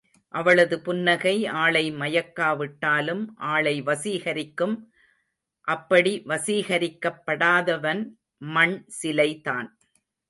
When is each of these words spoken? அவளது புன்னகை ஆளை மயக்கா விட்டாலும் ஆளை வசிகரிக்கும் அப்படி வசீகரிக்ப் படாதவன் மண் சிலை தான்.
அவளது 0.33 0.75
புன்னகை 0.81 1.33
ஆளை 1.55 1.83
மயக்கா 1.91 2.57
விட்டாலும் 2.57 3.21
ஆளை 3.49 3.81
வசிகரிக்கும் 3.81 4.75
அப்படி 5.67 6.13
வசீகரிக்ப் 6.25 7.21
படாதவன் 7.27 8.01
மண் 8.51 8.75
சிலை 8.87 9.29
தான். 9.41 9.69